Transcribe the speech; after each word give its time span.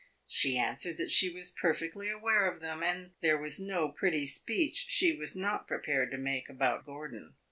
She 0.25 0.57
answered 0.57 0.97
that 0.97 1.11
she 1.11 1.29
was 1.29 1.51
perfectly 1.51 2.09
aware 2.09 2.47
of 2.49 2.59
them, 2.59 2.81
and 2.81 3.11
there 3.21 3.37
was 3.37 3.59
no 3.59 3.89
pretty 3.89 4.25
speech 4.25 4.87
she 4.89 5.15
was 5.15 5.35
not 5.35 5.67
prepared 5.67 6.09
to 6.09 6.17
make 6.17 6.49
about 6.49 6.87
Gordon. 6.87 7.35